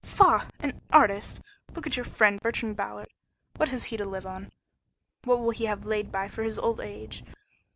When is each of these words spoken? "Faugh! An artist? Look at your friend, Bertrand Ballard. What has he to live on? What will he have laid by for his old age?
"Faugh! 0.03 0.47
An 0.59 0.81
artist? 0.91 1.41
Look 1.75 1.85
at 1.85 1.95
your 1.95 2.05
friend, 2.05 2.39
Bertrand 2.41 2.75
Ballard. 2.75 3.09
What 3.57 3.69
has 3.69 3.83
he 3.83 3.97
to 3.97 4.03
live 4.03 4.25
on? 4.25 4.49
What 5.25 5.41
will 5.41 5.51
he 5.51 5.65
have 5.65 5.85
laid 5.85 6.11
by 6.11 6.27
for 6.27 6.41
his 6.41 6.57
old 6.57 6.79
age? 6.79 7.23